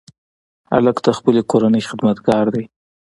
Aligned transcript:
هلک 0.71 0.97
د 1.05 1.07
خپلې 1.17 1.41
کورنۍ 1.51 1.81
خدمتګار 1.89 2.45
دی. 2.55 2.63